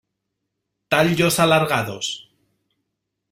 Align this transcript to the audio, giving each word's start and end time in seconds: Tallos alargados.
Tallos 0.91 1.39
alargados. 1.43 2.05